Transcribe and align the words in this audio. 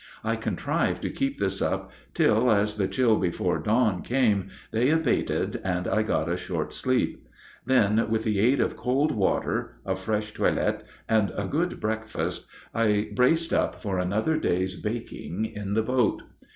I 0.23 0.35
contrived 0.35 1.03
to 1.03 1.11
keep 1.11 1.37
this 1.37 1.61
up 1.61 1.91
till, 2.15 2.49
as 2.49 2.77
the 2.77 2.87
chill 2.87 3.17
before 3.17 3.59
dawn 3.59 4.01
came, 4.01 4.49
they 4.71 4.89
abated 4.89 5.61
and 5.63 5.87
I 5.87 6.01
got 6.01 6.27
a 6.27 6.37
short 6.37 6.73
sleep. 6.73 7.27
Then, 7.67 8.09
with 8.09 8.23
the 8.23 8.39
aid 8.39 8.61
of 8.61 8.75
cold 8.75 9.11
water, 9.11 9.75
a 9.85 9.95
fresh 9.95 10.33
toilet, 10.33 10.83
and 11.07 11.31
a 11.37 11.45
good 11.45 11.79
breakfast, 11.79 12.47
I 12.73 13.09
braced 13.13 13.53
up 13.53 13.79
for 13.79 13.99
another 13.99 14.37
day's 14.39 14.75
baking 14.75 15.45
in 15.45 15.75
the 15.75 15.83
boat. 15.83 16.23